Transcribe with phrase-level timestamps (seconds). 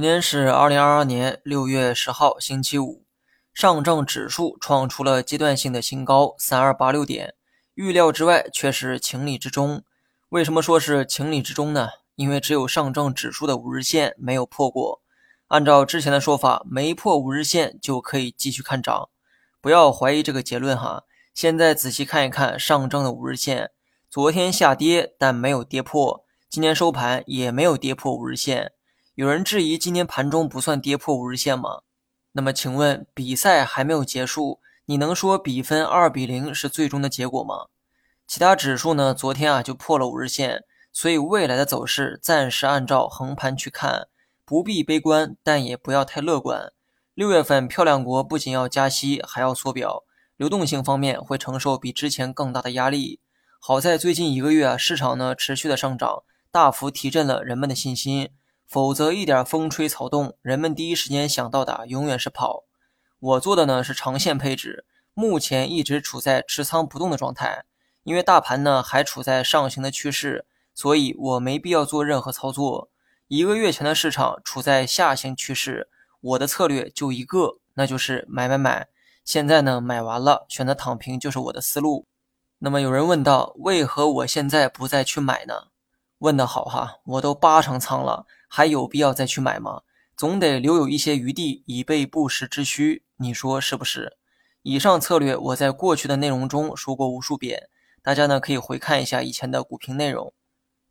[0.00, 3.04] 今天是二零二二年六月十号，星期五。
[3.52, 7.34] 上证指数创出了阶段性的新高，三二八六点，
[7.74, 9.84] 预料之外，却是情理之中。
[10.30, 11.90] 为什么说是情理之中呢？
[12.14, 15.02] 因为只有上证指数的五日线没有破过。
[15.48, 19.10] 按照之前的说法，没破五日线就可以继续看涨。
[19.60, 21.04] 不要怀疑这个结论哈。
[21.34, 23.70] 现在仔细看一看上证的五日线，
[24.08, 28.72] 昨天下跌，但没有跌破；今天收盘也没有跌破五日线。
[29.20, 31.82] 有人质疑今天盘中不算跌破五日线吗？
[32.32, 37.66] 那么请问比赛还没有结束，你能说比分二比零是最终的结果吗？
[38.26, 39.12] 其他指数呢？
[39.12, 44.08] 昨天啊就破了五日线，所以未来的走势暂时按照横盘去看，
[44.46, 46.72] 不必悲观，但也不要太乐观。
[47.12, 50.04] 六月份漂亮国不仅要加息，还要缩表，
[50.38, 53.20] 流动性方面会承受比之前更大的压力。
[53.58, 58.30] 好在最近一个月啊，市场呢持续的上涨，大幅提振了人们的信心。
[58.70, 62.62] 否则，一点风吹草动，人们第一时间想到的永远是跑。
[63.18, 67.64] 我做的呢是长线配置，目前一直处在持仓不动的状态，
[68.04, 72.88] 因为大盘呢还处在上行的趋势，所以我没必要做任何操作。
[73.26, 75.88] 一个月前的市场处在下行趋势，
[76.20, 78.86] 我的策略就一个，那就是买买买。
[79.24, 82.06] 现在呢买完了，选择躺平就是我的思路。
[82.60, 85.64] 那么有人问到，为何我现在不再去买呢？
[86.18, 88.26] 问得好哈，我都八成仓了。
[88.52, 89.82] 还有必要再去买吗？
[90.16, 93.04] 总得留有一些余地，以备不时之需。
[93.18, 94.16] 你说是不是？
[94.62, 97.68] 以上策略我在过去的内容中说过无数遍，
[98.02, 100.34] 大家呢可以回看一下以前的股评内容。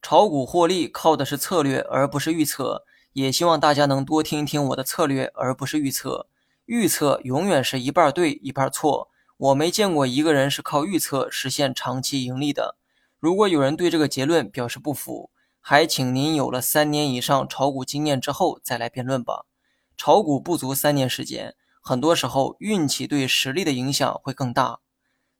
[0.00, 2.84] 炒股获利靠的是策略，而不是预测。
[3.12, 6.28] 也希望大家能多听一听我的策略，而不是预测。
[6.66, 9.10] 预测永远是一半对一半错。
[9.36, 12.76] 我没见过一个人是靠预测实现长期盈利的。
[13.18, 15.30] 如果有人对这个结论表示不服，
[15.70, 19.44] 还请您有了三年以上炒股经验之后再来辩论吧。
[19.98, 24.78] 炒股不足三年时间，很多时候运气对实力的影响会更大。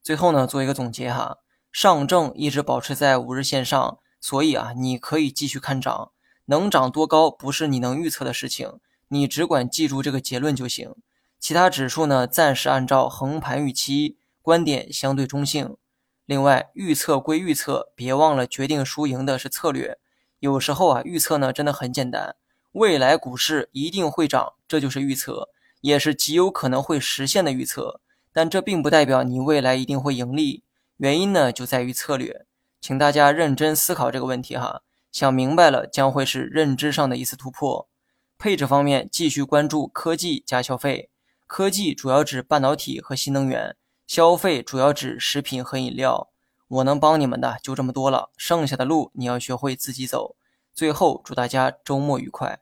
[0.02, 1.38] 最后呢，做一个总结哈，
[1.72, 6.12] 上证一直保持在五日线上，所以啊，你可以继续看涨，
[6.44, 10.94] 能涨多高不是你能预测的事情，你只管记住这个结论就行。
[11.40, 15.78] 其他指数呢，暂时按照横盘预期，观点相对中性。
[16.26, 19.98] 另外，预测归预测，别忘了决定输赢的是策略。
[20.40, 22.36] 有时候啊，预测呢真的很简单，
[22.72, 25.48] 未来股市一定会涨，这就是预测，
[25.80, 28.00] 也是极有可能会实现的预测。
[28.32, 30.62] 但这并不代表你未来一定会盈利，
[30.98, 32.46] 原因呢就在于策略。
[32.80, 37.88] 请大家认真思考这个问题哈，想明白了将会是认知上的一次突破。
[38.38, 41.10] 配置方面，继续关注科技加消费，
[41.48, 43.74] 科技主要指半导体和新能源，
[44.06, 46.30] 消费主要指食品和饮料。
[46.68, 50.36] 我能帮你们的就这么多了，剩下的路你要学会自己走。
[50.72, 52.60] 最后，祝大家周末愉快。